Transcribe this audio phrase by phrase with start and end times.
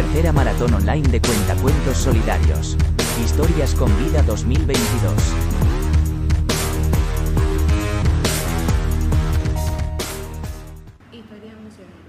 [0.00, 2.74] Tercera maratón online de cuentacuentos solidarios.
[3.22, 5.12] Historias con vida 2022.
[11.12, 12.08] Historia misionero.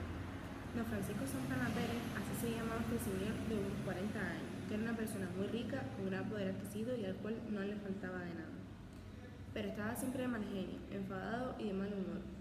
[0.73, 4.83] Don Francisco Santana Pérez, así se llamaba este señor de unos 40 años, que era
[4.83, 8.35] una persona muy rica, con gran poder adquisito y al cual no le faltaba de
[8.39, 8.55] nada.
[9.53, 12.40] Pero estaba siempre de mal genio, enfadado y de mal humor.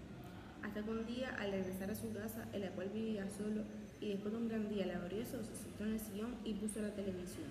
[0.63, 3.63] Hasta que un día, al regresar a su casa, en la cual vivía solo,
[3.99, 6.93] y después de un gran día laborioso, se sentó en el sillón y puso la
[6.93, 7.47] televisión.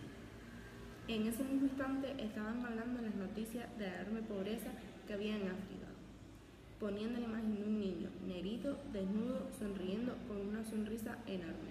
[1.09, 4.71] En ese mismo instante estaban hablando las noticias de la enorme pobreza
[5.07, 5.89] que había en África,
[6.79, 11.71] poniendo la imagen de un niño negrito, desnudo, sonriendo con una sonrisa enorme.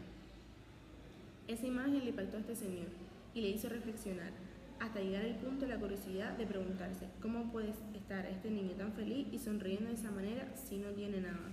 [1.47, 2.87] Esa imagen le impactó a este señor
[3.33, 4.31] y le hizo reflexionar,
[4.79, 8.93] hasta llegar al punto de la curiosidad de preguntarse cómo puede estar este niño tan
[8.93, 11.49] feliz y sonriendo de esa manera si no tiene nada.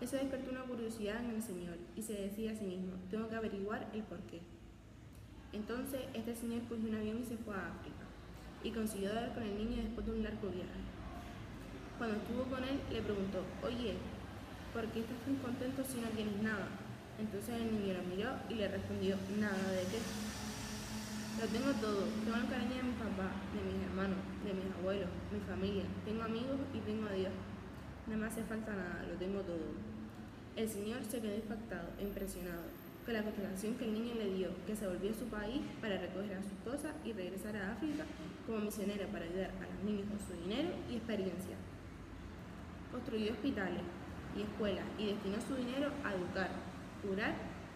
[0.00, 3.36] Eso despertó una curiosidad en el señor y se decía a sí mismo, tengo que
[3.36, 4.40] averiguar el porqué.
[5.52, 8.04] Entonces este señor cogió un avión y se fue a África
[8.62, 10.82] y consiguió hablar con el niño después de un largo viaje.
[11.96, 13.94] Cuando estuvo con él le preguntó, oye,
[14.74, 16.68] ¿por qué estás tan contento si no tienes nada?
[17.18, 19.98] Entonces el niño lo miró y le respondió, nada, ¿de qué?
[21.36, 25.10] Lo tengo todo, tengo el cariño de mi papá, de mis hermanos, de mis abuelos,
[25.30, 27.32] mi familia, tengo amigos y tengo a Dios.
[28.06, 29.76] No me hace falta nada, lo tengo todo.
[30.56, 32.64] El señor se quedó impactado impresionado
[33.04, 36.00] con la contestación que el niño le dio, que se volvió a su país para
[36.00, 38.04] recoger a sus cosas y regresar a África
[38.46, 41.56] como misionero para ayudar a los niños con su dinero y experiencia.
[42.90, 43.84] Construyó hospitales
[44.34, 46.48] y escuelas y destinó su dinero a educar,
[47.04, 47.34] curar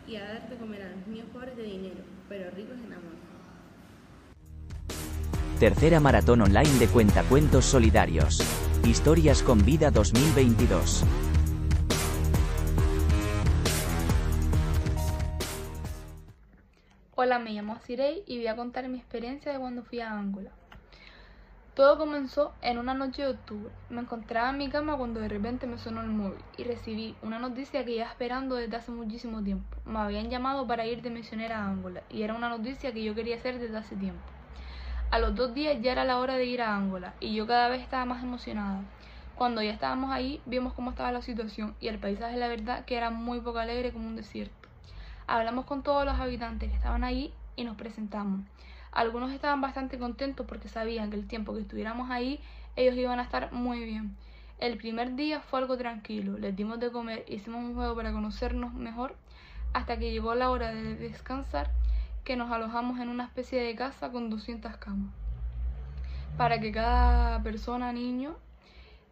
[0.08, 3.19] y a dar de comer a los niños pobres de dinero, pero ricos en amor.
[5.61, 8.41] Tercera maratón online de cuentacuentos solidarios.
[8.83, 11.05] Historias con vida 2022.
[17.14, 20.50] Hola, me llamo Cirey y voy a contar mi experiencia de cuando fui a Angola.
[21.74, 23.70] Todo comenzó en una noche de octubre.
[23.90, 27.39] Me encontraba en mi cama cuando de repente me sonó el móvil y recibí una
[27.39, 29.77] noticia que iba esperando desde hace muchísimo tiempo.
[29.84, 33.14] Me habían llamado para ir de misionera a Angola y era una noticia que yo
[33.14, 34.23] quería hacer desde hace tiempo.
[35.10, 37.68] A los dos días ya era la hora de ir a Angola y yo cada
[37.68, 38.82] vez estaba más emocionada.
[39.34, 42.96] Cuando ya estábamos ahí, vimos cómo estaba la situación y el paisaje, la verdad, que
[42.96, 44.68] era muy poco alegre como un desierto.
[45.26, 48.42] Hablamos con todos los habitantes que estaban ahí y nos presentamos.
[48.92, 52.38] Algunos estaban bastante contentos porque sabían que el tiempo que estuviéramos ahí
[52.77, 54.16] ellos iban a estar muy bien.
[54.60, 58.74] El primer día fue algo tranquilo, les dimos de comer, hicimos un juego para conocernos
[58.74, 59.16] mejor,
[59.72, 61.70] hasta que llegó la hora de descansar,
[62.25, 65.13] que nos alojamos en una especie de casa con 200 camas,
[66.36, 68.36] para que cada persona, niño,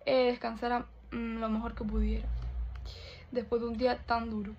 [0.06, 2.28] eh, descansara mm, lo mejor que pudiera,
[3.32, 4.54] después de un día tan duro.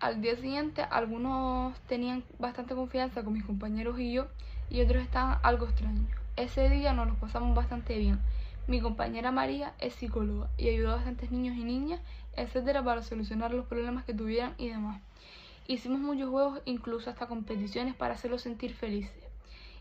[0.00, 4.26] Al día siguiente algunos tenían bastante confianza con mis compañeros y yo
[4.68, 6.10] y otros estaban algo extraños.
[6.36, 8.20] Ese día nos lo pasamos bastante bien.
[8.66, 12.00] Mi compañera María es psicóloga y ayudó a bastantes niños y niñas,
[12.34, 15.00] etcétera, para solucionar los problemas que tuvieran y demás.
[15.66, 19.24] Hicimos muchos juegos, incluso hasta competiciones para hacerlos sentir felices.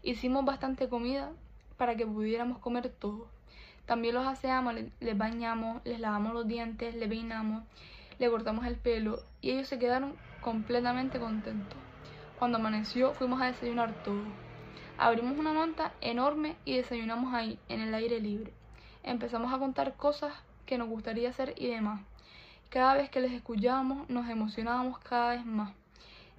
[0.02, 1.32] Hicimos bastante comida
[1.78, 3.28] para que pudiéramos comer todo.
[3.86, 7.64] También los aseamos, les bañamos, les lavamos los dientes, les peinamos
[8.20, 11.78] le cortamos el pelo y ellos se quedaron completamente contentos.
[12.38, 14.24] Cuando amaneció fuimos a desayunar todo.
[14.98, 18.54] Abrimos una manta enorme y desayunamos ahí, en el aire libre.
[19.04, 20.34] Empezamos a contar cosas
[20.66, 22.02] que nos gustaría hacer y demás.
[22.74, 25.76] Cada vez que les escuchábamos nos emocionábamos cada vez más.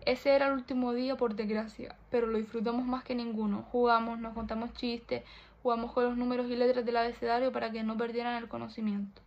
[0.05, 3.62] Ese era el último día por desgracia, pero lo disfrutamos más que ninguno.
[3.71, 5.23] Jugamos, nos contamos chistes,
[5.62, 9.23] jugamos con los números y letras del abecedario para que no perdieran el conocimiento.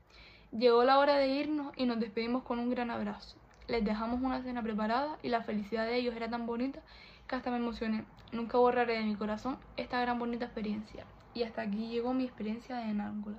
[0.52, 3.38] Llegó la hora de irnos y nos despedimos con un gran abrazo.
[3.70, 6.82] Les dejamos una cena preparada y la felicidad de ellos era tan bonita
[7.26, 8.04] que hasta me emocioné.
[8.34, 11.06] Nunca borraré de mi corazón esta gran bonita experiencia.
[11.34, 13.38] Y hasta aquí llegó mi experiencia en Angola.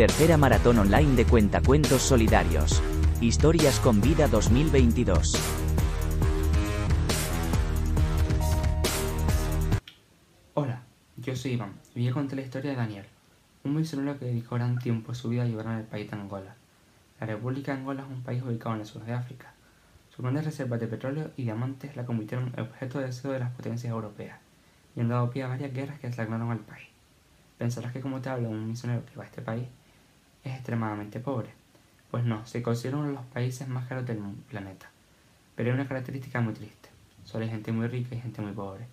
[0.00, 2.82] Tercera maratón online de cuentacuentos solidarios.
[3.20, 5.34] Historias con vida 2022.
[10.54, 10.80] Hola,
[11.18, 13.04] yo soy Iván y voy a contar la historia de Daniel,
[13.62, 16.54] un misionero que dedicó gran tiempo de su vida a ayudar al país de Angola.
[17.20, 19.52] La República de Angola es un país ubicado en el sur de África.
[20.08, 23.52] Sus grandes reservas de petróleo y diamantes la convirtieron en objeto de deseo de las
[23.52, 24.38] potencias europeas
[24.96, 26.88] y han dado pie a varias guerras que deslagraron al país.
[27.58, 29.66] Pensarás que como te habla un misionero que va a este país
[30.44, 31.50] es extremadamente pobre.
[32.10, 34.90] Pues no, se considera uno de los países más caros del planeta.
[35.54, 36.88] Pero hay una característica muy triste.
[37.24, 38.86] Solo hay gente muy rica y gente muy pobre.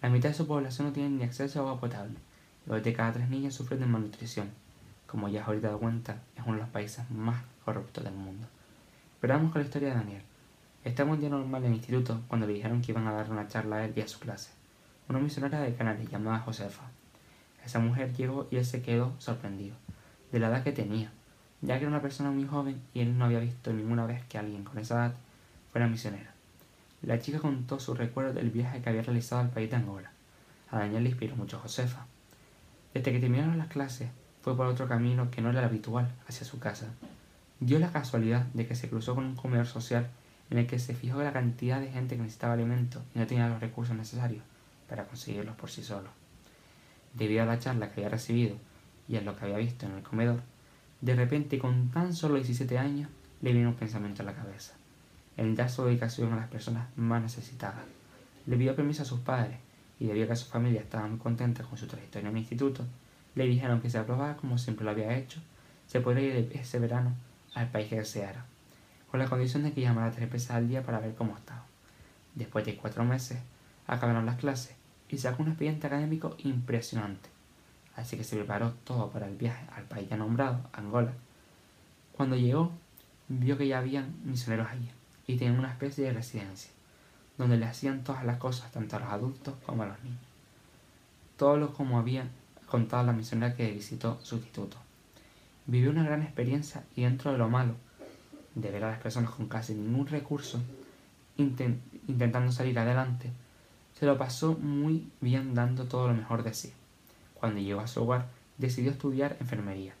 [0.00, 2.16] La mitad de su población no tiene ni acceso a agua potable
[2.64, 4.48] Dos de cada tres niños sufren de malnutrición.
[5.06, 8.46] Como ya ahorita dado cuenta, es uno de los países más corruptos del mundo.
[9.20, 10.22] Pero vamos con la historia de Daniel.
[10.84, 13.48] Estaba un día normal en el instituto cuando le dijeron que iban a dar una
[13.48, 14.50] charla a él y a su clase.
[15.08, 16.84] Una misionera de Canarias llamada Josefa.
[17.64, 19.74] Esa mujer llegó y él se quedó sorprendido
[20.32, 21.12] de la edad que tenía,
[21.60, 24.38] ya que era una persona muy joven y él no había visto ninguna vez que
[24.38, 25.14] alguien con esa edad
[25.70, 26.32] fuera misionera.
[27.02, 30.10] La chica contó su recuerdo del viaje que había realizado al país de Angola.
[30.70, 32.06] A Daniel le inspiró mucho Josefa.
[32.94, 34.08] Desde que terminaron las clases,
[34.40, 36.86] fue por otro camino que no era habitual hacia su casa.
[37.60, 40.08] Dio la casualidad de que se cruzó con un comedor social
[40.50, 43.48] en el que se fijó la cantidad de gente que necesitaba alimentos y no tenía
[43.48, 44.42] los recursos necesarios
[44.88, 46.10] para conseguirlos por sí solo.
[47.14, 48.56] Debido a la charla que había recibido
[49.08, 50.40] y a lo que había visto en el comedor,
[51.00, 53.10] de repente con tan solo 17 años
[53.40, 54.74] le vino un pensamiento a la cabeza,
[55.36, 57.84] el dar su dedicación a las personas más necesitadas.
[58.46, 59.58] Le pidió permiso a sus padres
[59.98, 62.84] y debido a que su familia estaba muy contenta con su trayectoria en el instituto,
[63.34, 65.40] le dijeron que si aprobaba como siempre lo había hecho,
[65.86, 67.14] se podría ir ese verano
[67.54, 68.44] al país que deseara,
[69.10, 71.64] con la condición de que llamara tres veces al día para ver cómo estaba.
[72.34, 73.38] Después de cuatro meses,
[73.86, 74.74] acabaron las clases
[75.08, 77.28] y sacó un expediente académico impresionante.
[77.96, 81.12] Así que se preparó todo para el viaje al país ya nombrado, Angola.
[82.16, 82.72] Cuando llegó,
[83.28, 84.90] vio que ya habían misioneros allí
[85.26, 86.70] y tenían una especie de residencia,
[87.38, 90.20] donde le hacían todas las cosas tanto a los adultos como a los niños.
[91.36, 92.28] Todo lo como había
[92.66, 94.76] contado la misionera que visitó su instituto.
[95.66, 97.74] Vivió una gran experiencia y dentro de lo malo,
[98.54, 100.60] de ver a las personas con casi ningún recurso
[101.36, 103.30] intentando salir adelante,
[103.98, 106.72] se lo pasó muy bien dando todo lo mejor de sí.
[107.42, 109.94] Cuando llegó a su hogar, decidió estudiar enfermería,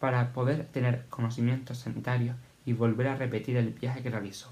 [0.00, 4.50] para poder tener conocimientos sanitarios y volver a repetir el viaje que realizó.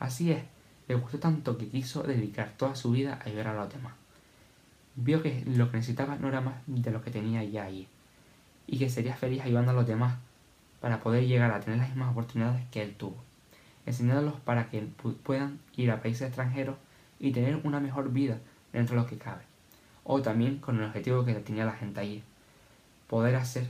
[0.00, 0.42] Así es,
[0.88, 3.92] le gustó tanto que quiso dedicar toda su vida a ayudar a los demás.
[4.96, 7.86] Vio que lo que necesitaba no era más de lo que tenía ya allí,
[8.66, 10.16] y que sería feliz ayudando a los demás
[10.80, 13.22] para poder llegar a tener las mismas oportunidades que él tuvo,
[13.86, 14.88] enseñándolos para que
[15.22, 16.78] puedan ir a países extranjeros
[17.20, 18.38] y tener una mejor vida
[18.72, 19.49] dentro de lo que cabe.
[20.12, 22.24] O también con el objetivo que tenía la gente allí,
[23.06, 23.68] poder hacer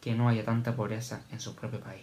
[0.00, 2.02] que no haya tanta pobreza en su propio país.